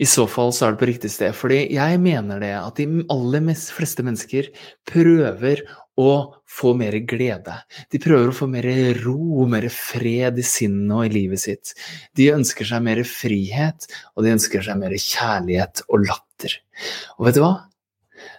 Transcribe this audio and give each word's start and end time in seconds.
I 0.00 0.06
så 0.08 0.24
fall 0.30 0.54
så 0.56 0.66
er 0.66 0.74
det 0.74 0.80
på 0.80 0.88
riktig 0.88 1.10
sted, 1.12 1.34
fordi 1.36 1.66
jeg 1.74 1.98
mener 2.00 2.40
det 2.40 2.52
at 2.56 2.78
de 2.80 3.04
aller 3.12 3.42
mest 3.44 3.74
fleste 3.76 4.04
mennesker 4.04 4.48
prøver 4.88 5.60
å 6.00 6.12
få 6.48 6.72
mer 6.78 6.94
glede. 7.08 7.58
De 7.92 8.00
prøver 8.00 8.30
å 8.30 8.36
få 8.36 8.48
mer 8.48 8.64
ro, 9.02 9.44
mer 9.50 9.66
fred 9.72 10.40
i 10.40 10.44
sinnet 10.46 10.94
og 10.96 11.04
i 11.04 11.12
livet 11.12 11.42
sitt. 11.42 11.74
De 12.16 12.30
ønsker 12.32 12.68
seg 12.68 12.84
mer 12.86 13.02
frihet, 13.08 13.84
og 14.16 14.24
de 14.24 14.32
ønsker 14.32 14.64
seg 14.64 14.80
mer 14.80 14.96
kjærlighet 14.96 15.84
og 15.90 16.06
latter. 16.06 16.56
Og 17.18 17.28
vet 17.28 17.36
du 17.36 17.42
hva? 17.44 17.52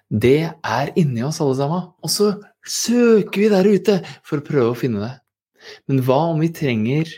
Det 0.09 0.39
er 0.49 0.93
inni 0.99 1.23
oss 1.25 1.41
alle 1.41 1.57
sammen, 1.57 1.85
og 2.01 2.11
så 2.11 2.33
søker 2.65 3.43
vi 3.43 3.53
der 3.53 3.69
ute 3.69 3.99
for 4.25 4.41
å 4.41 4.47
prøve 4.47 4.73
å 4.73 4.79
finne 4.79 5.05
det. 5.05 5.13
Men 5.89 6.01
hva 6.05 6.19
om 6.33 6.41
vi 6.41 6.51
trenger 6.53 7.09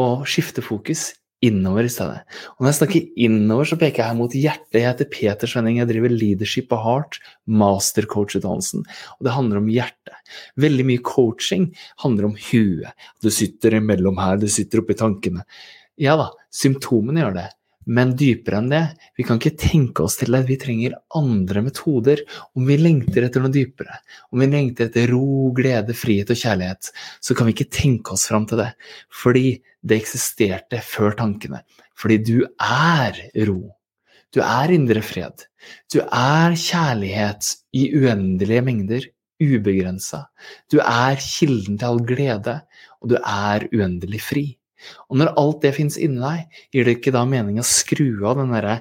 å 0.00 0.22
skifte 0.28 0.62
fokus 0.64 1.10
innover 1.44 1.86
i 1.86 1.92
stedet. 1.92 2.22
Og 2.54 2.64
når 2.64 2.70
jeg 2.70 2.78
snakker 2.80 3.24
innover, 3.26 3.68
så 3.68 3.78
peker 3.80 4.02
jeg 4.02 4.10
her 4.10 4.18
mot 4.18 4.36
hjertet. 4.36 4.78
Jeg 4.78 4.86
heter 4.88 5.10
Peter 5.12 5.50
Svenning, 5.50 5.80
jeg 5.80 5.90
driver 5.90 6.14
Leadership 6.14 6.72
of 6.74 6.84
Heart, 6.84 7.18
mastercoach-utdannelsen. 7.62 8.84
Og 9.18 9.28
det 9.28 9.34
handler 9.36 9.60
om 9.60 9.70
hjertet. 9.72 10.20
Veldig 10.60 10.88
mye 10.90 11.04
coaching 11.04 11.68
handler 12.04 12.30
om 12.30 12.38
huet. 12.50 13.08
Du 13.22 13.30
sitter 13.34 13.78
imellom 13.80 14.20
her, 14.22 14.40
du 14.40 14.48
sitter 14.52 14.82
oppi 14.82 14.96
tankene. 14.98 15.44
Ja 16.00 16.16
da, 16.18 16.30
symptomene 16.54 17.22
gjør 17.22 17.36
det. 17.38 17.50
Men 17.86 18.14
dypere 18.16 18.60
enn 18.62 18.70
det, 18.72 18.82
vi 19.18 19.26
kan 19.26 19.38
ikke 19.40 19.56
tenke 19.60 20.04
oss 20.06 20.16
til 20.20 20.36
at 20.38 20.46
vi 20.48 20.56
trenger 20.60 20.96
andre 21.18 21.62
metoder. 21.66 22.22
Om 22.56 22.66
vi 22.70 22.78
lengter 22.80 23.26
etter 23.26 23.44
noe 23.44 23.52
dypere, 23.52 24.00
om 24.32 24.40
vi 24.40 24.48
lengter 24.48 24.88
etter 24.88 25.12
ro, 25.12 25.52
glede, 25.56 25.96
frihet 25.96 26.32
og 26.32 26.40
kjærlighet, 26.40 26.90
så 27.20 27.36
kan 27.36 27.48
vi 27.48 27.56
ikke 27.56 27.70
tenke 27.72 28.16
oss 28.16 28.26
fram 28.30 28.48
til 28.48 28.62
det. 28.62 28.70
Fordi 29.22 29.46
det 29.84 30.00
eksisterte 30.00 30.80
før 30.84 31.16
tankene. 31.18 31.64
Fordi 31.98 32.20
du 32.24 32.38
er 32.58 33.20
ro. 33.48 33.60
Du 34.34 34.40
er 34.42 34.72
indre 34.74 35.02
fred. 35.04 35.44
Du 35.92 36.00
er 36.02 36.56
kjærlighet 36.58 37.52
i 37.76 37.86
uendelige 37.94 38.64
mengder, 38.66 39.06
ubegrensa. 39.44 40.24
Du 40.72 40.80
er 40.82 41.20
kilden 41.20 41.78
til 41.78 41.86
all 41.86 42.02
glede, 42.06 42.58
og 43.00 43.12
du 43.12 43.18
er 43.20 43.68
uendelig 43.70 44.22
fri. 44.24 44.46
Og 45.08 45.20
når 45.20 45.34
alt 45.40 45.62
det 45.64 45.74
fins 45.76 45.98
inni 46.00 46.22
deg, 46.22 46.60
gir 46.74 46.86
det 46.86 46.98
ikke 46.98 47.14
da 47.14 47.24
mening 47.28 47.60
å 47.60 47.66
skru 47.66 48.08
av 48.28 48.38
den 48.40 48.54
derre 48.54 48.80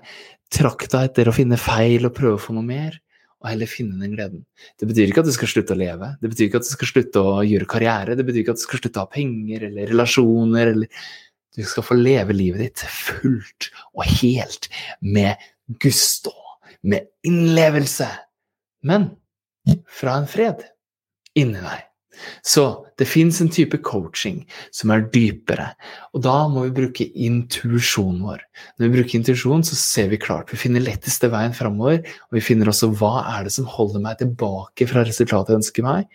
trakta 0.54 1.04
etter 1.08 1.30
å 1.30 1.36
finne 1.36 1.58
feil 1.58 2.06
og 2.08 2.16
prøve 2.18 2.38
å 2.38 2.44
få 2.44 2.56
noe 2.56 2.68
mer, 2.68 3.00
og 3.44 3.50
heller 3.52 3.68
finne 3.68 4.00
den 4.00 4.16
gleden. 4.16 4.46
Det 4.80 4.88
betyr 4.88 5.12
ikke 5.12 5.24
at 5.24 5.28
du 5.28 5.36
skal 5.36 5.52
slutte 5.52 5.76
å 5.76 5.80
leve, 5.80 6.14
det 6.22 6.32
betyr 6.32 6.48
ikke 6.48 6.62
at 6.62 6.68
du 6.68 6.72
skal 6.72 6.92
slutte 6.94 7.24
å 7.24 7.34
gjøre 7.44 7.70
karriere, 7.74 8.16
det 8.16 8.26
betyr 8.28 8.44
ikke 8.44 8.56
at 8.56 8.62
du 8.62 8.66
skal 8.66 8.80
slutte 8.80 9.02
å 9.02 9.04
ha 9.04 9.12
penger 9.12 9.68
eller 9.70 9.94
relasjoner 9.94 10.74
eller 10.76 11.06
Du 11.54 11.62
skal 11.70 11.86
få 11.86 11.94
leve 11.94 12.34
livet 12.34 12.64
ditt 12.64 12.82
fullt 12.90 13.68
og 13.94 14.08
helt, 14.10 14.72
med 15.06 15.38
gusto, 15.84 16.32
med 16.82 17.12
innlevelse, 17.22 18.08
men 18.90 19.12
fra 19.86 20.16
en 20.18 20.26
fred 20.26 20.64
inni 21.38 21.62
deg. 21.62 21.84
Så 22.46 22.66
det 23.00 23.08
fins 23.10 23.40
en 23.42 23.52
type 23.52 23.80
coaching 23.86 24.42
som 24.76 24.94
er 24.94 25.06
dypere, 25.14 25.72
og 26.14 26.24
da 26.26 26.36
må 26.52 26.68
vi 26.68 26.76
bruke 26.78 27.08
intuisjonen 27.14 28.22
vår. 28.26 28.44
Når 28.78 28.88
vi 28.88 28.94
bruker 28.98 29.20
intuisjon, 29.20 29.66
så 29.68 29.78
ser 29.80 30.12
vi 30.14 30.22
klart. 30.22 30.54
Vi 30.54 30.62
finner 30.62 30.84
letteste 30.84 31.32
veien 31.34 31.56
framover, 31.58 32.02
og 32.04 32.38
vi 32.38 32.46
finner 32.46 32.72
også 32.72 32.92
hva 33.00 33.16
er 33.36 33.48
det 33.48 33.56
som 33.56 33.70
holder 33.70 34.04
meg 34.04 34.20
tilbake 34.22 34.88
fra 34.90 35.06
resultatet 35.08 35.56
jeg 35.56 35.64
ønsker 35.64 35.88
meg. 35.88 36.10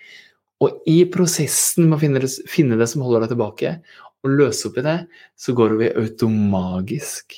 Og 0.64 0.82
i 0.90 1.00
prosessen 1.10 1.86
med 1.86 1.98
å 1.98 2.02
finne 2.50 2.78
det, 2.78 2.90
som 2.90 3.04
holder 3.06 3.24
deg 3.26 3.34
tilbake, 3.34 3.74
og 4.26 4.34
løse 4.34 4.66
opp 4.68 4.78
i 4.80 4.86
det, 4.86 4.98
så 5.38 5.54
går 5.54 5.76
vi 5.78 5.90
automagisk 5.94 7.36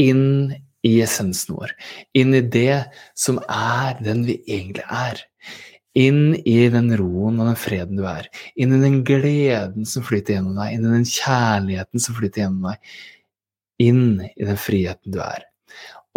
inn 0.00 0.52
i 0.86 0.98
essensen 1.02 1.56
vår. 1.56 1.72
Inn 2.18 2.36
i 2.36 2.44
det 2.44 2.84
som 3.18 3.40
er 3.48 3.98
den 4.04 4.26
vi 4.28 4.38
egentlig 4.44 4.84
er. 4.84 5.24
Inn 5.98 6.36
i 6.46 6.56
den 6.70 6.92
roen 7.00 7.40
og 7.40 7.50
den 7.50 7.58
freden 7.58 7.98
du 7.98 8.04
er. 8.06 8.28
Inn 8.60 8.76
i 8.76 8.82
den 8.82 9.02
gleden 9.08 9.88
som 9.88 10.04
flyter 10.06 10.36
gjennom 10.36 10.58
deg. 10.58 10.76
Inn 10.76 10.86
i 10.86 10.96
den 10.98 11.06
kjærligheten 11.08 12.04
som 12.04 12.18
flyter 12.18 12.44
gjennom 12.44 12.70
deg. 12.70 12.96
Inn 13.82 14.04
i 14.28 14.46
den 14.46 14.60
friheten 14.60 15.14
du 15.14 15.22
er. 15.24 15.48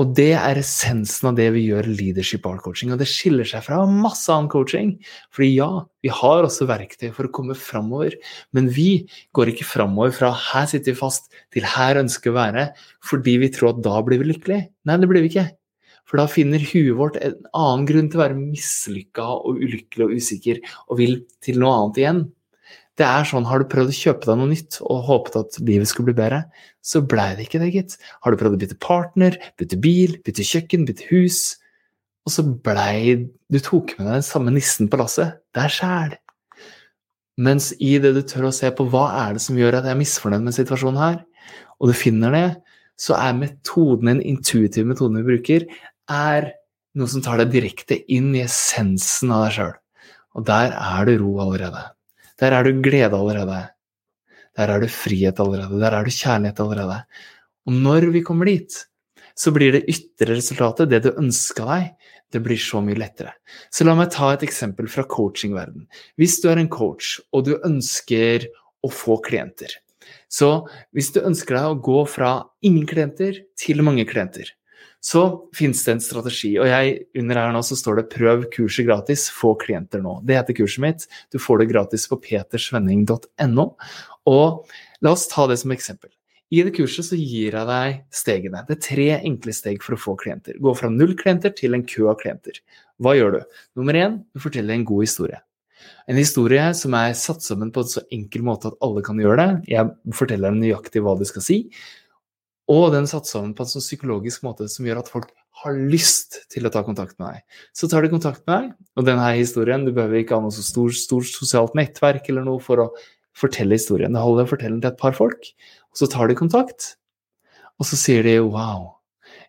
Og 0.01 0.13
det 0.17 0.31
er 0.33 0.57
essensen 0.57 1.29
av 1.29 1.35
det 1.37 1.47
vi 1.53 1.67
gjør 1.67 1.85
leadership 1.91 2.45
art 2.49 2.63
coaching. 2.65 2.93
Og 2.93 3.01
det 3.01 3.09
skiller 3.11 3.45
seg 3.47 3.65
fra 3.67 3.83
masse 3.85 4.31
annen 4.33 4.49
coaching. 4.49 4.95
Fordi 5.35 5.51
ja, 5.53 5.69
vi 6.01 6.13
har 6.21 6.47
også 6.47 6.65
verktøy 6.69 7.11
for 7.13 7.27
å 7.27 7.33
komme 7.35 7.57
framover. 7.57 8.15
Men 8.55 8.71
vi 8.73 9.05
går 9.37 9.53
ikke 9.53 9.67
framover 9.67 10.15
fra 10.15 10.31
'her 10.33 10.65
sitter 10.71 10.93
vi 10.93 11.01
fast' 11.03 11.29
til 11.53 11.63
'her 11.63 12.01
ønsker 12.01 12.31
vi 12.31 12.33
å 12.33 12.41
være' 12.41 12.69
fordi 13.03 13.37
vi 13.37 13.49
tror 13.49 13.75
at 13.75 13.83
da 13.83 14.01
blir 14.01 14.17
vi 14.19 14.33
lykkelige. 14.33 14.69
Nei, 14.85 14.97
det 14.97 15.09
blir 15.09 15.21
vi 15.21 15.29
ikke. 15.29 15.49
For 16.09 16.19
da 16.19 16.27
finner 16.27 16.63
huet 16.63 16.97
vårt 16.97 17.17
en 17.21 17.37
annen 17.55 17.87
grunn 17.87 18.09
til 18.11 18.19
å 18.19 18.25
være 18.25 18.37
mislykka 18.39 19.25
og 19.37 19.61
ulykkelig 19.63 20.07
og 20.07 20.13
usikker, 20.19 20.61
og 20.89 20.99
vil 20.99 21.19
til 21.43 21.61
noe 21.61 21.73
annet 21.77 22.01
igjen. 22.01 22.21
Det 22.99 23.07
er 23.07 23.25
sånn, 23.25 23.47
Har 23.47 23.61
du 23.61 23.69
prøvd 23.71 23.93
å 23.93 23.97
kjøpe 23.97 24.27
deg 24.27 24.37
noe 24.37 24.51
nytt 24.51 24.77
og 24.83 25.05
håpet 25.07 25.37
at 25.39 25.59
livet 25.63 25.89
skulle 25.89 26.11
bli 26.11 26.19
bedre, 26.19 26.43
så 26.83 27.01
blei 27.01 27.31
det 27.37 27.47
ikke 27.47 27.61
det, 27.63 27.71
gitt. 27.73 27.95
Har 28.21 28.33
du 28.33 28.41
prøvd 28.41 28.57
å 28.57 28.61
bytte 28.61 28.77
partner, 28.83 29.37
bytte 29.57 29.79
bil, 29.81 30.17
bytte 30.25 30.45
kjøkken, 30.45 30.83
bytte 30.89 31.07
hus, 31.13 31.39
og 32.27 32.35
så 32.35 32.45
blei 32.45 33.31
Du 33.51 33.57
tok 33.59 33.95
med 33.97 34.05
deg 34.05 34.19
den 34.19 34.27
samme 34.27 34.51
nissen 34.53 34.91
på 34.91 34.99
lasset. 35.01 35.39
Det 35.55 35.63
er 35.63 35.73
sjæl. 35.73 36.13
Mens 37.41 37.71
i 37.79 37.95
det 38.03 38.13
du 38.15 38.21
tør 38.27 38.49
å 38.49 38.53
se 38.55 38.69
på 38.75 38.85
hva 38.91 39.07
er 39.23 39.35
det 39.35 39.43
som 39.43 39.57
gjør 39.57 39.79
at 39.79 39.87
jeg 39.87 39.95
er 39.95 40.01
misfornøyd 40.01 40.45
med 40.45 40.55
situasjonen 40.55 41.01
her, 41.01 41.17
og 41.81 41.89
du 41.89 41.97
finner 41.97 42.35
det, 42.35 42.47
så 43.01 43.15
er 43.17 43.33
metoden, 43.33 44.11
en 44.11 44.21
intuitiv 44.21 44.85
metode 44.85 45.17
vi 45.17 45.25
bruker, 45.31 45.65
er 46.11 46.51
noe 46.99 47.07
som 47.07 47.23
tar 47.23 47.39
deg 47.41 47.53
direkte 47.53 47.97
inn 48.11 48.33
i 48.35 48.43
essensen 48.43 49.31
av 49.31 49.45
deg 49.45 49.57
sjøl. 49.57 49.75
Og 50.35 50.47
der 50.47 50.75
er 50.75 51.07
du 51.07 51.15
ro 51.23 51.33
allerede. 51.45 51.83
Der 52.41 52.55
er 52.57 52.67
du 52.67 52.81
glede 52.83 53.17
allerede. 53.17 53.59
Der 54.57 54.71
er 54.73 54.83
du 54.83 54.87
frihet 54.91 55.39
allerede. 55.39 55.79
Der 55.79 55.95
er 55.95 56.07
du 56.07 56.11
kjærlighet 56.11 56.59
allerede. 56.63 57.01
Og 57.67 57.75
når 57.77 58.09
vi 58.15 58.23
kommer 58.25 58.49
dit, 58.49 58.73
så 59.37 59.53
blir 59.55 59.75
det 59.75 59.87
ytre 59.89 60.35
resultatet, 60.35 60.89
det 60.91 61.03
du 61.05 61.11
ønska 61.13 61.67
deg, 61.67 61.91
det 62.31 62.41
blir 62.43 62.59
så 62.59 62.79
mye 62.83 62.99
lettere. 62.99 63.33
Så 63.71 63.85
la 63.87 63.95
meg 63.97 64.11
ta 64.13 64.31
et 64.33 64.43
eksempel 64.47 64.87
fra 64.91 65.03
coachingverden. 65.07 65.85
Hvis 66.19 66.39
du 66.43 66.49
er 66.51 66.61
en 66.61 66.71
coach, 66.71 67.17
og 67.35 67.47
du 67.47 67.55
ønsker 67.67 68.47
å 68.81 68.91
få 68.91 69.19
klienter, 69.25 69.73
så 70.31 70.63
hvis 70.95 71.11
du 71.15 71.21
ønsker 71.27 71.57
deg 71.57 71.67
å 71.69 71.79
gå 71.83 72.03
fra 72.09 72.31
ingen 72.65 72.87
klienter 72.89 73.43
til 73.59 73.83
mange 73.85 74.07
klienter, 74.09 74.47
så 75.01 75.21
finnes 75.57 75.81
det 75.85 75.95
en 75.95 76.03
strategi. 76.03 76.51
Og 76.61 76.69
jeg, 76.69 76.93
under 77.17 77.39
her 77.41 77.53
nå 77.55 77.63
så 77.65 77.75
står 77.77 77.99
det 77.99 78.09
'prøv 78.13 78.45
kurset 78.53 78.85
gratis, 78.85 79.29
få 79.33 79.55
klienter 79.57 80.01
nå'. 80.01 80.21
Det 80.25 80.37
heter 80.37 80.53
kurset 80.53 80.81
mitt. 80.81 81.07
Du 81.33 81.39
får 81.39 81.59
det 81.59 81.71
gratis 81.73 82.07
på 82.07 82.21
petersvenning.no. 82.21 83.65
Og 84.29 84.67
la 85.01 85.11
oss 85.11 85.27
ta 85.27 85.47
det 85.47 85.57
som 85.57 85.71
eksempel. 85.71 86.09
I 86.51 86.63
det 86.67 86.75
kurset 86.75 87.07
så 87.07 87.15
gir 87.15 87.55
jeg 87.55 87.67
deg 87.67 88.01
stegene. 88.11 88.65
Det 88.67 88.75
er 88.75 88.87
tre 88.87 89.07
enkle 89.23 89.53
steg 89.55 89.81
for 89.81 89.95
å 89.95 90.01
få 90.03 90.15
klienter. 90.19 90.57
Gå 90.59 90.73
fra 90.75 90.89
null 90.91 91.15
klienter 91.15 91.53
til 91.55 91.73
en 91.73 91.85
kø 91.87 92.09
av 92.11 92.19
klienter. 92.19 92.59
Hva 92.99 93.15
gjør 93.15 93.37
du? 93.37 93.41
Nummer 93.79 93.93
én, 93.95 94.19
du 94.35 94.39
forteller 94.43 94.75
en 94.75 94.85
god 94.85 95.07
historie. 95.07 95.39
En 96.11 96.19
historie 96.19 96.67
som 96.77 96.93
er 96.93 97.15
satt 97.17 97.41
sammen 97.41 97.71
på 97.73 97.81
en 97.81 97.89
så 97.89 98.03
enkel 98.11 98.43
måte 98.45 98.67
at 98.67 98.77
alle 98.83 99.01
kan 99.01 99.17
gjøre 99.17 99.39
det. 99.39 99.49
Jeg 99.71 100.13
forteller 100.13 100.51
dem 100.51 100.59
nøyaktig 100.61 101.01
hva 101.01 101.15
de 101.17 101.25
skal 101.29 101.45
si. 101.45 101.57
Og 102.71 102.91
den 102.93 103.07
satser 103.09 103.39
sammen 103.39 103.55
på 103.57 103.65
en 103.65 103.71
sånn 103.71 103.83
psykologisk 103.83 104.45
måte 104.47 104.67
som 104.71 104.85
gjør 104.87 105.01
at 105.01 105.09
folk 105.11 105.31
har 105.61 105.75
lyst 105.75 106.37
til 106.53 106.65
å 106.65 106.71
ta 106.73 106.83
kontakt 106.87 107.17
med 107.19 107.33
deg. 107.33 107.57
Så 107.75 107.89
tar 107.91 108.05
de 108.05 108.11
kontakt 108.13 108.45
med 108.47 108.53
deg, 108.53 108.69
og 108.95 109.07
denne 109.07 109.27
historien 109.35 109.83
Du 109.85 109.91
behøver 109.91 110.21
ikke 110.21 110.37
ha 110.37 110.45
noe 110.45 110.55
så 110.55 110.63
stort, 110.65 110.95
stor 110.97 111.25
sosialt 111.27 111.75
nettverk 111.77 112.29
eller 112.31 112.47
noe 112.47 112.61
for 112.63 112.85
å 112.85 112.87
fortelle 113.37 113.75
historien. 113.75 114.13
Det 114.13 114.23
holder 114.23 114.47
å 114.47 114.51
fortelle 114.53 114.77
den 114.77 114.83
til 114.85 114.93
et 114.93 115.01
par 115.01 115.15
folk, 115.17 115.51
og 115.91 115.99
så 115.99 116.07
tar 116.11 116.31
de 116.31 116.39
kontakt. 116.39 116.95
Og 117.79 117.87
så 117.89 117.97
sier 117.97 118.23
de 118.23 118.37
'wow, 118.39 118.93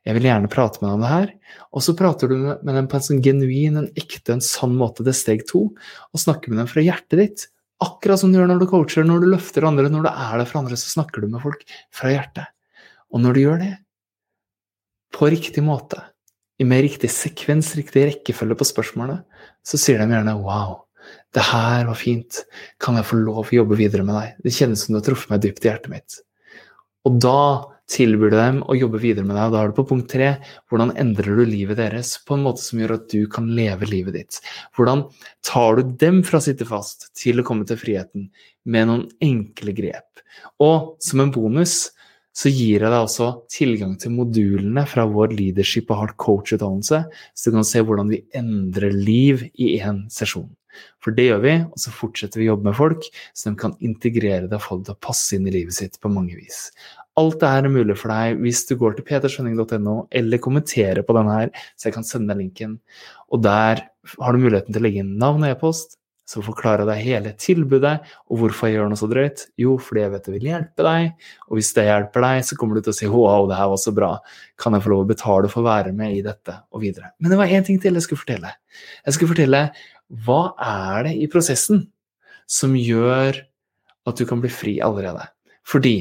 jeg 0.06 0.14
vil 0.16 0.26
gjerne 0.26 0.50
prate 0.50 0.80
med 0.80 0.88
deg 0.88 0.94
om 0.94 1.02
det 1.04 1.14
her'. 1.14 1.32
Og 1.72 1.82
så 1.82 1.96
prater 1.96 2.28
du 2.28 2.36
med 2.62 2.74
dem 2.74 2.88
på 2.88 2.96
en 2.96 3.06
sånn 3.06 3.22
genuin, 3.22 3.76
en 3.76 3.92
ekte, 3.94 4.32
en 4.32 4.40
sann 4.40 4.74
måte. 4.74 5.04
Det 5.04 5.14
er 5.14 5.22
steg 5.22 5.46
to. 5.46 5.70
Og 6.12 6.18
snakker 6.18 6.48
med 6.48 6.58
dem 6.58 6.66
fra 6.66 6.82
hjertet 6.82 7.18
ditt. 7.18 7.46
Akkurat 7.82 8.18
som 8.18 8.32
du 8.32 8.38
gjør 8.38 8.48
når 8.48 8.60
du 8.60 8.66
coacher, 8.66 9.04
når 9.04 9.20
du 9.20 9.26
løfter 9.26 9.66
andre, 9.66 9.90
når 9.90 10.02
du 10.02 10.10
er 10.10 10.38
der 10.38 10.44
for 10.44 10.58
andre, 10.58 10.76
så 10.76 10.90
snakker 10.90 11.20
du 11.20 11.28
med 11.28 11.42
folk 11.42 11.62
fra 11.90 12.10
hjertet. 12.10 12.46
Og 13.12 13.20
når 13.20 13.36
du 13.36 13.42
gjør 13.44 13.60
det, 13.60 13.74
på 15.12 15.28
riktig 15.32 15.64
måte, 15.64 16.00
med 16.62 16.84
riktig 16.84 17.10
sekvens, 17.10 17.72
riktig 17.74 18.06
rekkefølge 18.06 18.56
på 18.58 18.66
spørsmålene, 18.68 19.22
så 19.66 19.78
sier 19.80 19.98
de 19.98 20.06
gjerne 20.14 20.38
'wow'. 20.38 20.82
det 21.34 21.42
her 21.42 21.86
var 21.86 21.94
fint. 21.98 22.44
Kan 22.78 22.94
jeg 22.94 23.04
få 23.04 23.16
lov 23.16 23.48
å 23.48 23.56
jobbe 23.56 23.76
videre 23.76 24.04
med 24.04 24.14
deg? 24.14 24.34
Det 24.44 24.52
kjennes 24.54 24.84
som 24.84 24.92
du 24.92 25.00
har 25.00 25.06
truffet 25.06 25.30
meg 25.30 25.40
dypt 25.42 25.64
i 25.64 25.68
hjertet 25.68 25.90
mitt. 25.90 26.20
Og 27.04 27.18
da 27.20 27.72
tilbyr 27.90 28.30
du 28.30 28.36
dem 28.36 28.60
å 28.62 28.76
jobbe 28.76 29.00
videre 29.02 29.26
med 29.26 29.36
deg, 29.36 29.48
og 29.48 29.52
da 29.52 29.62
er 29.62 29.72
du 29.72 29.76
på 29.76 29.86
punkt 29.88 30.08
tre. 30.12 30.28
Hvordan 30.70 30.94
endrer 30.96 31.36
du 31.36 31.44
livet 31.44 31.76
deres 31.76 32.14
på 32.24 32.36
en 32.36 32.44
måte 32.46 32.62
som 32.62 32.78
gjør 32.78 32.94
at 32.94 33.08
du 33.10 33.26
kan 33.26 33.48
leve 33.56 33.88
livet 33.90 34.14
ditt? 34.14 34.38
Hvordan 34.76 35.08
tar 35.42 35.76
du 35.76 35.82
dem 35.98 36.22
fra 36.22 36.38
å 36.38 36.46
sitte 36.46 36.68
fast 36.68 37.10
til 37.18 37.40
å 37.40 37.46
komme 37.46 37.66
til 37.68 37.80
friheten 37.80 38.30
med 38.64 38.88
noen 38.88 39.08
enkle 39.20 39.74
grep? 39.76 40.22
Og 40.62 40.94
som 41.02 41.20
en 41.20 41.34
bonus 41.34 41.90
så 42.32 42.48
gir 42.48 42.80
jeg 42.80 42.88
deg 42.88 42.98
også 42.98 43.28
tilgang 43.52 43.92
til 44.00 44.14
modulene 44.16 44.86
fra 44.88 45.04
vår 45.08 45.34
Leadership 45.36 45.92
og 45.92 46.00
hard 46.00 46.16
Coach-utdannelse, 46.20 47.04
så 47.08 47.52
du 47.52 47.58
kan 47.58 47.68
se 47.68 47.84
hvordan 47.84 48.12
vi 48.12 48.22
endrer 48.38 48.96
liv 48.96 49.46
i 49.52 49.74
én 49.78 50.06
sesjon. 50.12 50.48
For 51.04 51.12
det 51.12 51.28
gjør 51.28 51.42
vi, 51.44 51.54
og 51.68 51.78
så 51.80 51.92
fortsetter 51.92 52.40
vi 52.40 52.48
å 52.48 52.54
jobbe 52.54 52.70
med 52.70 52.78
folk, 52.78 53.06
så 53.36 53.50
de 53.50 53.60
kan 53.60 53.76
integrere 53.84 54.48
det 54.48 54.56
og 54.56 54.64
få 54.64 54.80
det 54.80 54.88
til 54.88 54.96
å 54.96 55.04
passe 55.08 55.36
inn 55.36 55.48
i 55.48 55.54
livet 55.54 55.76
sitt 55.76 56.00
på 56.00 56.12
mange 56.12 56.38
vis. 56.38 56.70
Alt 57.20 57.42
det 57.42 57.50
her 57.52 57.66
er 57.68 57.74
mulig 57.74 57.98
for 58.00 58.08
deg 58.08 58.38
hvis 58.40 58.62
du 58.70 58.76
går 58.80 58.96
til 58.96 59.04
peterskjønning.no 59.10 59.96
eller 60.16 60.40
kommenterer 60.40 61.04
på 61.04 61.16
denne 61.18 61.34
her, 61.36 61.50
så 61.76 61.90
jeg 61.90 61.98
kan 61.98 62.06
sende 62.08 62.32
deg 62.32 62.46
linken. 62.46 62.78
Og 63.28 63.42
der 63.44 63.84
har 64.16 64.32
du 64.32 64.40
muligheten 64.40 64.72
til 64.72 64.80
å 64.80 64.86
legge 64.86 65.02
inn 65.04 65.18
navn 65.20 65.44
og 65.44 65.52
e-post, 65.52 65.98
så 66.28 66.42
forklarer 66.44 66.84
jeg 66.84 66.88
deg 66.88 67.06
hele 67.06 67.32
tilbudet 67.40 67.94
og 68.30 68.38
hvorfor 68.40 68.68
jeg 68.68 68.76
gjør 68.78 68.90
noe 68.92 69.00
så 69.00 69.08
drøyt. 69.10 69.44
Jo, 69.60 69.74
fordi 69.82 70.04
jeg 70.04 70.12
vet 70.12 70.28
det 70.28 70.34
vil 70.36 70.48
hjelpe 70.48 70.86
deg, 70.86 71.26
og 71.48 71.58
hvis 71.58 71.72
det 71.76 71.86
hjelper 71.88 72.26
deg, 72.26 72.44
så 72.46 72.58
kommer 72.58 72.78
du 72.78 72.86
til 72.86 72.94
å 72.94 72.96
si 72.96 73.10
wow, 73.10 73.48
det 73.50 73.58
her 73.58 73.72
var 73.72 73.80
så 73.82 73.94
bra, 73.96 74.12
kan 74.60 74.76
jeg 74.76 74.84
få 74.84 74.92
lov 74.94 75.04
å 75.04 75.10
betale 75.10 75.50
for 75.52 75.62
å 75.62 75.68
være 75.68 75.94
med 75.96 76.16
i 76.16 76.22
dette, 76.24 76.56
og 76.70 76.84
videre. 76.84 77.12
Men 77.18 77.34
det 77.34 77.40
var 77.42 77.52
én 77.52 77.66
ting 77.66 77.80
til 77.82 77.98
jeg 77.98 78.06
skulle 78.06 78.22
fortelle. 78.22 78.54
Jeg 79.02 79.18
skulle 79.18 79.34
fortelle 79.34 79.64
hva 80.26 80.40
er 80.62 81.08
det 81.08 81.16
i 81.24 81.28
prosessen 81.32 81.86
som 82.50 82.76
gjør 82.76 83.42
at 84.08 84.18
du 84.18 84.26
kan 84.28 84.42
bli 84.42 84.50
fri 84.52 84.76
allerede? 84.84 85.24
Fordi, 85.68 85.96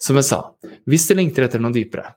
som 0.00 0.18
jeg 0.18 0.28
sa, 0.28 0.42
hvis 0.88 1.08
du 1.08 1.16
lengter 1.18 1.46
etter 1.46 1.62
noe 1.62 1.74
dypere, 1.74 2.14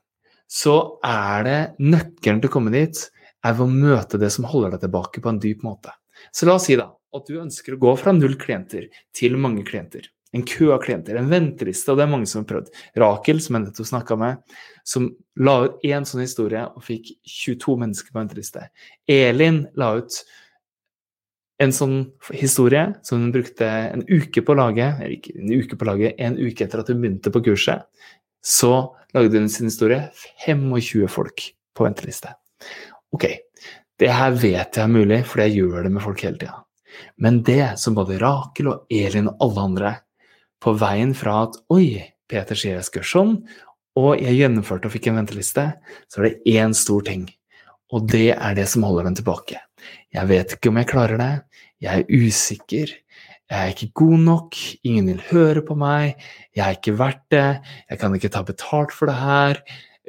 så 0.49 0.99
er 1.05 1.45
det 1.47 1.59
nøkkelen 1.81 2.41
til 2.41 2.51
å 2.51 2.53
komme 2.53 2.73
dit 2.73 2.99
er 3.43 3.55
ved 3.57 3.65
å 3.65 3.71
møte 3.71 4.19
det 4.21 4.29
som 4.31 4.45
holder 4.47 4.75
deg 4.75 4.85
tilbake 4.85 5.23
på 5.23 5.31
en 5.31 5.39
dyp 5.41 5.63
måte. 5.65 5.91
Så 6.31 6.47
la 6.47 6.55
oss 6.55 6.67
si 6.69 6.77
da 6.79 6.91
at 7.15 7.29
du 7.29 7.39
ønsker 7.41 7.75
å 7.75 7.81
gå 7.81 7.93
fra 7.99 8.13
null 8.15 8.35
klienter 8.41 8.89
til 9.15 9.37
mange 9.41 9.65
klienter. 9.67 10.09
En 10.33 10.45
kø 10.49 10.71
av 10.73 10.81
klienter, 10.81 11.17
en 11.19 11.29
venteliste, 11.29 11.93
og 11.93 11.99
det 11.99 12.07
er 12.07 12.13
mange 12.13 12.29
som 12.29 12.41
har 12.41 12.49
prøvd. 12.49 12.71
Rakel, 12.97 13.41
som 13.43 13.57
jeg 13.57 13.67
nettopp 13.67 13.89
snakka 13.89 14.17
med, 14.17 14.55
som 14.87 15.11
la 15.37 15.57
ut 15.67 15.83
én 15.85 16.07
sånn 16.09 16.23
historie 16.25 16.63
og 16.65 16.81
fikk 16.85 17.11
22 17.29 17.75
mennesker 17.83 18.13
på 18.13 18.21
venteliste. 18.21 18.65
Elin 19.05 19.67
la 19.77 19.91
ut 19.99 20.17
en 21.61 21.73
sånn 21.75 21.97
historie 22.33 22.87
som 23.05 23.21
hun 23.21 23.33
brukte 23.35 23.67
en 23.67 24.03
uke 24.09 24.41
på 24.41 24.55
å 24.55 24.57
lage, 24.57 24.89
eller 24.97 25.15
ikke 25.19 25.37
en 25.37 25.53
uke 25.53 25.77
på 25.77 25.85
å 25.85 25.91
lage, 25.91 26.13
en 26.17 26.39
uke 26.39 26.65
etter 26.65 26.81
at 26.81 26.89
hun 26.89 27.03
begynte 27.03 27.33
på 27.33 27.43
kurset. 27.45 27.85
Så 28.43 28.73
lagde 29.13 29.39
hun 29.39 29.51
sin 29.53 29.69
historie 29.69 30.01
25 30.47 31.07
folk 31.13 31.45
på 31.77 31.85
venteliste. 31.85 32.33
Ok, 33.13 33.29
det 34.01 34.11
her 34.11 34.33
vet 34.33 34.79
jeg 34.79 34.83
er 34.83 34.91
mulig, 34.91 35.23
for 35.29 35.45
jeg 35.45 35.59
gjør 35.61 35.85
det 35.85 35.93
med 35.93 36.03
folk 36.03 36.25
hele 36.25 36.41
tida. 36.41 36.63
Men 37.17 37.41
det 37.47 37.75
som 37.81 37.95
både 37.97 38.19
Rakel 38.21 38.71
og 38.71 38.93
Elin 38.93 39.29
og 39.31 39.45
alle 39.45 39.67
andre 39.67 39.93
på 40.63 40.73
veien 40.79 41.13
fra 41.17 41.43
at 41.47 41.59
oi, 41.73 41.99
Peter 42.29 42.57
sier 42.57 42.77
jeg 42.79 42.87
skal 42.87 43.07
sånn, 43.07 43.37
og 43.99 44.17
jeg 44.17 44.39
gjennomførte 44.39 44.89
og 44.89 44.95
fikk 44.95 45.11
en 45.11 45.19
venteliste, 45.21 45.67
så 46.09 46.21
er 46.21 46.29
det 46.29 46.55
én 46.57 46.73
stor 46.77 47.03
ting. 47.05 47.27
Og 47.93 48.07
det 48.09 48.31
er 48.33 48.55
det 48.57 48.65
som 48.71 48.85
holder 48.87 49.09
dem 49.09 49.17
tilbake. 49.19 49.59
Jeg 50.13 50.29
vet 50.29 50.55
ikke 50.55 50.71
om 50.71 50.79
jeg 50.79 50.89
klarer 50.89 51.19
det, 51.21 51.33
jeg 51.83 52.01
er 52.01 52.23
usikker, 52.23 52.93
jeg 53.51 53.59
er 53.59 53.73
ikke 53.73 53.91
god 53.99 54.21
nok, 54.23 54.57
ingen 54.87 55.09
vil 55.11 55.25
høre 55.29 55.61
på 55.67 55.75
meg, 55.77 56.21
jeg 56.55 56.63
er 56.63 56.77
ikke 56.77 56.95
verdt 56.97 57.25
det, 57.33 57.49
jeg 57.91 57.99
kan 58.01 58.15
ikke 58.17 58.31
ta 58.33 58.41
betalt 58.47 58.95
for 58.95 59.11
det 59.11 59.17
her, 59.19 59.59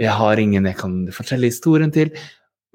jeg 0.00 0.14
har 0.16 0.40
ingen 0.40 0.70
jeg 0.70 0.78
kan 0.78 0.94
fortelle 1.14 1.50
historien 1.50 1.92
til. 1.94 2.14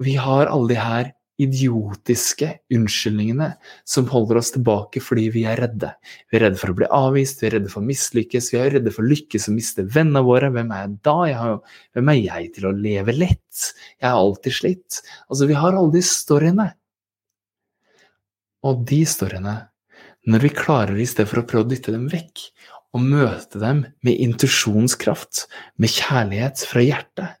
Vi 0.00 0.14
har 0.20 0.48
alle 0.52 0.70
de 0.70 0.78
her 0.78 1.10
idiotiske 1.44 2.48
unnskyldningene 2.74 3.48
som 3.88 4.08
holder 4.10 4.40
oss 4.40 4.52
tilbake 4.54 5.02
fordi 5.04 5.28
vi 5.34 5.44
er 5.48 5.60
redde. 5.64 5.92
Vi 6.30 6.38
er 6.38 6.46
redde 6.46 6.60
for 6.60 6.72
å 6.72 6.76
bli 6.80 6.88
avvist, 6.94 7.42
vi 7.42 7.48
er 7.48 7.56
redde 7.58 7.72
for 7.72 7.82
å 7.82 7.88
mislykkes, 7.88 8.50
vi 8.54 8.60
er 8.60 8.74
redde 8.76 8.92
for 8.94 9.06
å 9.06 9.10
lykkes 9.10 9.48
og 9.50 9.56
miste 9.56 9.86
vennene 9.86 10.24
våre. 10.26 10.52
Hvem 10.54 10.74
er 10.74 10.84
jeg 10.84 10.98
da? 11.06 11.16
Jeg 11.30 11.38
har, 11.40 11.56
hvem 11.96 12.12
er 12.12 12.20
jeg 12.20 12.52
til 12.58 12.68
å 12.68 12.74
leve 12.76 13.16
lett? 13.16 13.64
Jeg 14.00 14.08
har 14.08 14.20
alltid 14.20 14.58
slitt. 14.60 15.00
Altså, 15.28 15.48
vi 15.50 15.58
har 15.58 15.76
alle 15.76 15.94
de 15.96 16.04
storyene. 16.06 16.68
Og 18.68 18.84
de 18.88 19.00
storyene, 19.08 19.56
når 20.28 20.44
vi 20.44 20.52
klarer 20.52 20.98
i 21.00 21.08
stedet 21.08 21.30
for 21.30 21.40
å 21.40 21.48
prøve 21.48 21.64
å 21.64 21.72
dytte 21.72 21.94
dem 21.94 22.10
vekk, 22.12 22.50
og 22.90 23.04
møte 23.06 23.60
dem 23.62 23.84
med 24.06 24.22
intuisjonskraft, 24.24 25.46
med 25.80 25.92
kjærlighet 25.94 26.64
fra 26.66 26.82
hjertet, 26.84 27.39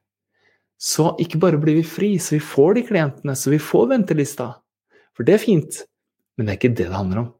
så 0.80 1.10
ikke 1.20 1.40
bare 1.42 1.60
blir 1.60 1.76
vi 1.76 1.84
fri, 1.84 2.14
så 2.22 2.38
vi 2.38 2.42
får 2.44 2.78
de 2.78 2.86
klientene, 2.88 3.36
så 3.36 3.52
vi 3.52 3.60
får 3.60 3.90
ventelista. 3.92 4.48
For 5.16 5.28
det 5.28 5.36
er 5.36 5.42
fint, 5.42 5.82
men 6.36 6.48
det 6.48 6.54
er 6.54 6.60
ikke 6.60 6.72
det 6.72 6.88
det 6.88 6.96
handler 6.96 7.26
om. 7.26 7.30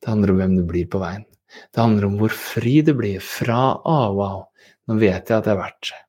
Det 0.00 0.12
handler 0.12 0.32
om 0.32 0.40
hvem 0.40 0.56
du 0.56 0.64
blir 0.68 0.88
på 0.92 1.00
veien. 1.02 1.26
Det 1.72 1.82
handler 1.82 2.08
om 2.08 2.16
hvor 2.20 2.32
fri 2.32 2.80
du 2.84 2.92
blir 2.96 3.20
fra 3.22 3.60
ah, 3.84 4.08
wow, 4.12 4.42
nå 4.88 4.98
vet 5.00 5.30
jeg 5.30 5.38
at 5.38 5.48
jeg 5.48 5.54
er 5.54 5.60
verdt 5.60 5.90
det. 5.92 6.00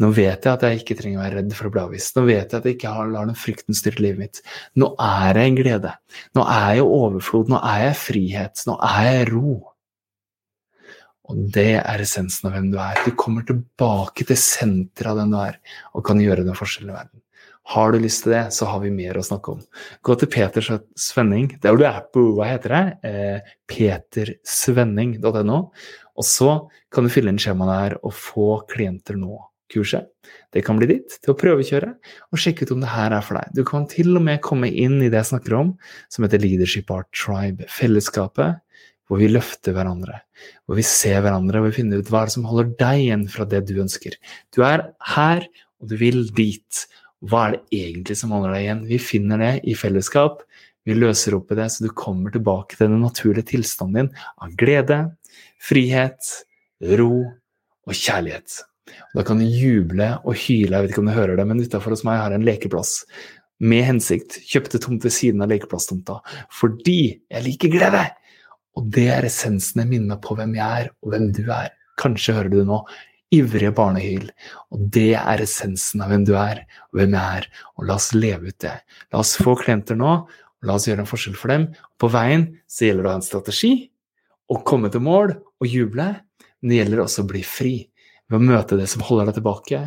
Nå 0.00 0.10
vet 0.14 0.46
jeg 0.46 0.52
at 0.52 0.62
jeg 0.62 0.80
ikke 0.80 0.96
trenger 0.98 1.18
å 1.18 1.22
være 1.24 1.38
redd 1.40 1.54
for 1.58 1.68
å 1.68 1.72
bli 1.74 1.82
avvist. 1.82 2.14
Nå 2.16 2.22
vet 2.28 2.52
jeg 2.52 2.60
at 2.60 2.68
jeg 2.68 2.76
ikke 2.76 2.92
lar 3.10 3.26
den 3.26 3.38
frykten 3.38 3.76
styre 3.76 4.04
livet 4.04 4.20
mitt. 4.22 4.42
Nå 4.78 4.92
er 5.02 5.40
jeg 5.40 5.50
en 5.50 5.58
glede. 5.58 5.94
Nå 6.38 6.44
er 6.52 6.76
jeg 6.78 6.86
overflod. 6.86 7.50
Nå 7.50 7.58
er 7.58 7.80
jeg 7.88 7.96
frihet. 7.98 8.62
Nå 8.68 8.76
er 8.86 9.08
jeg 9.08 9.26
ro. 9.32 9.56
Og 11.26 11.46
det 11.54 11.72
er 11.80 12.02
essensen 12.02 12.48
av 12.48 12.56
hvem 12.56 12.70
du 12.72 12.78
er. 12.82 12.98
Du 13.04 13.14
kommer 13.18 13.46
tilbake 13.46 14.26
til 14.28 14.38
senteret 14.38 15.12
av 15.12 15.22
den 15.22 15.32
du 15.34 15.38
er, 15.42 15.60
og 15.94 16.04
kan 16.06 16.20
gjøre 16.22 16.46
den 16.46 16.58
forskjellen 16.58 16.92
i 16.92 16.96
verden. 16.96 17.22
Har 17.66 17.90
du 17.90 17.98
lyst 17.98 18.22
til 18.22 18.36
det, 18.36 18.44
så 18.54 18.68
har 18.70 18.78
vi 18.84 18.92
mer 18.94 19.18
å 19.18 19.24
snakke 19.26 19.56
om. 19.56 19.62
Gå 20.06 20.14
til 20.20 20.30
Peter 20.30 20.62
Svenning. 20.62 21.48
Hvor 21.64 21.80
du 21.80 21.82
er 21.88 22.04
på 22.14 22.22
hva 22.36 22.46
heter 22.52 22.74
det? 22.76 22.82
Eh, 23.08 23.54
petersvenning.no. 23.72 25.58
Og 26.16 26.24
så 26.24 26.52
kan 26.94 27.04
du 27.06 27.12
fylle 27.12 27.34
inn 27.34 27.40
skjemaet 27.42 27.72
der 27.72 27.96
og 28.06 28.14
få 28.14 28.50
klienter 28.70 29.18
nå-kurset. 29.18 30.06
Det 30.54 30.62
kan 30.66 30.78
bli 30.78 30.88
ditt 30.92 31.18
til 31.18 31.34
å 31.34 31.38
prøvekjøre 31.38 31.90
og 32.30 32.40
sjekke 32.40 32.66
ut 32.66 32.76
om 32.76 32.86
det 32.86 32.92
her 32.94 33.16
er 33.18 33.26
for 33.26 33.40
deg. 33.40 33.50
Du 33.58 33.66
kan 33.66 33.88
til 33.90 34.14
og 34.14 34.22
med 34.28 34.44
komme 34.46 34.70
inn 34.70 35.00
i 35.00 35.10
det 35.10 35.18
jeg 35.24 35.32
snakker 35.34 35.58
om, 35.58 35.74
som 36.12 36.26
heter 36.26 36.42
Leadership 36.42 36.94
Art 36.94 37.10
Tribe. 37.18 37.66
Fellesskapet 37.72 38.62
hvor 39.06 39.20
vi 39.22 39.30
løfter 39.30 39.74
hverandre, 39.76 40.20
hvor 40.66 40.78
vi 40.78 40.84
ser 40.86 41.20
hverandre 41.22 41.60
og 41.60 41.68
vi 41.68 41.76
finner 41.78 42.02
ut 42.02 42.10
hva 42.10 42.24
som 42.32 42.46
holder 42.48 42.72
deg 42.80 43.04
igjen 43.04 43.24
fra 43.30 43.46
det 43.48 43.62
du 43.68 43.76
ønsker. 43.82 44.16
Du 44.54 44.62
er 44.66 44.88
her, 45.14 45.46
og 45.80 45.90
du 45.90 45.96
vil 46.00 46.24
dit. 46.36 46.86
Hva 47.26 47.46
er 47.46 47.56
det 47.56 47.80
egentlig 47.80 48.18
som 48.18 48.34
holder 48.34 48.56
deg 48.56 48.66
igjen? 48.66 48.84
Vi 48.90 49.00
finner 49.02 49.42
det 49.42 49.52
i 49.68 49.76
fellesskap. 49.78 50.42
Vi 50.86 50.94
løser 50.94 51.34
opp 51.38 51.50
i 51.50 51.58
det, 51.58 51.68
så 51.72 51.86
du 51.86 51.90
kommer 51.94 52.34
tilbake 52.34 52.78
til 52.78 52.90
den 52.90 53.02
naturlige 53.02 53.50
tilstanden 53.54 54.06
din 54.06 54.26
av 54.42 54.54
glede, 54.58 55.00
frihet, 55.62 56.32
ro 56.98 57.12
og 57.86 57.94
kjærlighet. 57.94 58.62
da 59.14 59.22
kan 59.26 59.38
du 59.38 59.44
juble 59.44 60.12
og 60.22 60.36
hyle, 60.38 60.76
jeg 60.76 60.82
vet 60.84 60.92
ikke 60.92 61.02
om 61.02 61.08
du 61.10 61.16
hører 61.16 61.36
det, 61.36 61.46
men 61.46 61.62
utafor 61.62 61.90
hos 61.90 62.04
meg 62.06 62.20
har 62.20 62.30
jeg 62.30 62.40
en 62.40 62.46
lekeplass 62.46 62.92
med 63.58 63.82
hensikt. 63.88 64.38
Kjøpte 64.46 64.78
tomt 64.82 65.02
ved 65.06 65.14
siden 65.14 65.42
av 65.42 65.50
lekeplasstomta 65.50 66.20
fordi 66.54 67.00
jeg 67.18 67.46
liker 67.46 67.72
glede! 67.72 68.04
Og 68.76 68.88
det 68.92 69.08
er 69.12 69.26
essensen 69.26 69.82
jeg 69.82 69.90
minner 69.90 70.18
på 70.22 70.36
hvem 70.36 70.54
jeg 70.58 70.84
er, 70.84 70.90
og 71.02 71.12
hvem 71.12 71.30
du 71.34 71.44
er. 71.48 71.72
Kanskje 72.00 72.36
hører 72.36 72.52
du 72.52 72.58
det 72.60 72.68
nå. 72.68 72.82
Ivrige 73.34 73.72
barnehyl. 73.74 74.28
Og 74.74 74.84
det 74.94 75.14
er 75.18 75.42
essensen 75.42 76.04
av 76.04 76.12
hvem 76.12 76.26
du 76.28 76.34
er, 76.38 76.62
og 76.92 77.00
hvem 77.00 77.16
jeg 77.16 77.40
er. 77.40 77.48
Og 77.76 77.88
la 77.88 77.96
oss 77.96 78.12
leve 78.16 78.52
ut 78.52 78.60
det. 78.62 78.76
La 79.14 79.22
oss 79.22 79.34
få 79.40 79.56
klienter 79.62 79.98
nå, 79.98 80.12
og 80.28 80.68
la 80.68 80.76
oss 80.76 80.86
gjøre 80.88 81.06
en 81.06 81.10
forskjell 81.10 81.38
for 81.40 81.54
dem. 81.54 81.70
På 82.00 82.12
veien 82.12 82.50
så 82.70 82.88
gjelder 82.88 83.06
det 83.06 83.10
å 83.10 83.14
ha 83.14 83.20
en 83.22 83.26
strategi, 83.30 83.74
å 84.52 84.60
komme 84.68 84.92
til 84.92 85.04
mål 85.08 85.34
og 85.34 85.68
juble. 85.72 86.12
Men 86.60 86.72
det 86.72 86.80
gjelder 86.82 87.04
også 87.06 87.24
å 87.24 87.30
bli 87.32 87.42
fri 87.46 87.74
ved 88.28 88.38
å 88.38 88.44
møte 88.52 88.78
det 88.78 88.88
som 88.92 89.04
holder 89.06 89.30
deg 89.30 89.40
tilbake, 89.40 89.82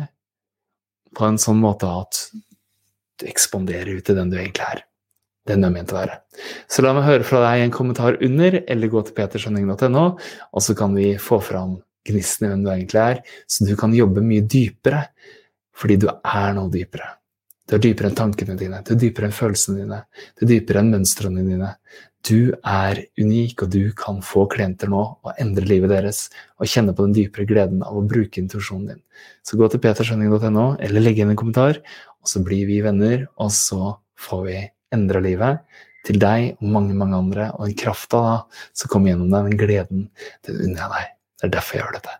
på 1.10 1.26
en 1.26 1.40
sånn 1.42 1.58
måte 1.62 1.88
at 1.90 2.22
du 3.20 3.26
ekspanderer 3.28 3.98
ut 3.98 4.06
til 4.06 4.16
den 4.16 4.30
du 4.32 4.38
egentlig 4.38 4.66
er 4.66 4.86
den 5.48 5.64
er 5.64 5.72
ment 5.72 5.92
å 5.94 5.98
være. 6.00 6.18
Så 6.70 6.84
la 6.84 6.92
meg 6.96 7.06
høre 7.06 7.26
fra 7.26 7.42
deg 7.44 7.60
i 7.60 7.66
en 7.66 7.74
kommentar 7.74 8.18
under, 8.24 8.58
eller 8.68 8.92
gå 8.92 9.04
til 9.06 9.16
peterskjønning.no, 9.16 10.04
og 10.52 10.64
så 10.64 10.76
kan 10.78 10.96
vi 10.96 11.14
få 11.20 11.40
fram 11.44 11.78
gnisten 12.08 12.46
i 12.46 12.50
hvem 12.52 12.64
du 12.64 12.70
egentlig 12.72 13.00
er, 13.00 13.22
så 13.48 13.68
du 13.68 13.74
kan 13.78 13.94
jobbe 13.96 14.24
mye 14.24 14.44
dypere, 14.48 15.06
fordi 15.76 15.98
du 16.02 16.08
er 16.10 16.54
noe 16.56 16.72
dypere. 16.72 17.16
Du 17.70 17.76
er 17.76 17.82
dypere 17.84 18.10
enn 18.10 18.18
tankene 18.18 18.56
dine, 18.58 18.80
du 18.82 18.96
er 18.96 18.98
dypere 18.98 19.28
enn 19.28 19.36
følelsene 19.36 19.84
dine, 19.84 20.00
du 20.34 20.46
er 20.46 20.50
dypere 20.56 20.82
enn 20.82 20.94
mønstrene 20.96 21.44
dine. 21.46 21.74
Du 22.26 22.50
er 22.66 22.98
unik, 23.16 23.62
og 23.64 23.70
du 23.72 23.92
kan 23.96 24.18
få 24.26 24.42
klienter 24.52 24.90
nå 24.92 25.00
og 25.00 25.38
endre 25.40 25.64
livet 25.64 25.88
deres 25.88 26.26
og 26.60 26.68
kjenne 26.68 26.92
på 26.92 27.06
den 27.06 27.14
dypere 27.16 27.46
gleden 27.48 27.80
av 27.86 27.96
å 27.96 28.02
bruke 28.04 28.42
intuisjonen 28.42 28.90
din. 28.90 29.00
Så 29.46 29.56
gå 29.56 29.70
til 29.72 29.80
peterskjønning.no, 29.86 30.66
eller 30.82 31.06
legg 31.06 31.22
inn 31.22 31.32
en 31.32 31.40
kommentar, 31.40 31.80
og 32.20 32.28
så 32.28 32.42
blir 32.44 32.66
vi 32.68 32.82
venner, 32.84 33.24
og 33.40 33.54
så 33.56 33.94
får 34.20 34.44
vi 34.50 34.58
endra 34.94 35.22
livet 35.24 35.60
til 36.06 36.16
deg 36.20 36.56
og 36.60 36.72
mange, 36.72 36.96
mange 36.96 37.18
andre, 37.18 37.50
og 37.56 37.68
den 37.68 37.76
krafta 37.78 38.22
som 38.72 38.90
kommer 38.92 39.12
gjennom 39.12 39.30
deg, 39.32 39.50
den 39.50 39.60
gleden, 39.60 40.08
den 40.48 40.60
unner 40.64 40.82
jeg 40.82 40.92
deg. 40.94 41.14
Det 41.40 41.48
er 41.48 41.54
derfor 41.56 41.76
jeg 41.76 41.84
gjør 41.84 41.96
dette. 41.98 42.16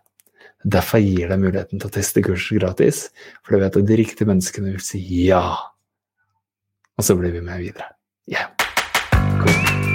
Det 0.61 0.69
er 0.69 0.75
derfor 0.77 1.01
gir 1.01 1.31
deg 1.31 1.41
muligheten 1.41 1.81
til 1.81 1.89
å 1.89 1.95
teste 1.97 2.25
kurset 2.25 2.61
gratis, 2.61 3.03
for 3.41 3.55
du 3.55 3.63
vet 3.63 3.77
at 3.81 3.89
de 3.89 3.97
riktige 3.97 4.29
menneskene 4.29 4.75
vil 4.75 4.85
si 4.85 5.01
ja. 5.25 5.45
Og 6.97 7.07
så 7.07 7.17
blir 7.17 7.33
vi 7.33 7.41
med 7.41 7.63
videre. 7.63 7.89
Yeah. 8.29 8.51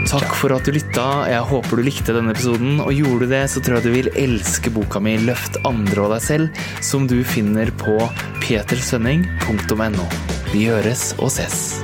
Takk 0.06 0.36
for 0.38 0.54
at 0.54 0.66
du 0.66 0.70
lytta. 0.74 1.26
Jeg 1.26 1.42
håper 1.50 1.78
du 1.78 1.82
likte 1.86 2.14
denne 2.14 2.30
episoden. 2.34 2.78
Og 2.82 2.94
gjorde 2.94 3.26
du 3.26 3.32
det, 3.34 3.42
så 3.50 3.62
tror 3.62 3.78
jeg 3.78 3.86
du 3.86 3.96
vil 3.96 4.10
elske 4.22 4.70
boka 4.74 5.02
mi 5.02 5.16
'Løft 5.18 5.58
andre 5.66 6.06
og 6.06 6.14
deg 6.14 6.22
selv', 6.22 6.64
som 6.80 7.10
du 7.10 7.18
finner 7.26 7.74
på 7.74 7.98
petersønning.no. 8.46 10.08
Vi 10.54 10.66
høres 10.70 11.10
og 11.18 11.34
ses. 11.34 11.82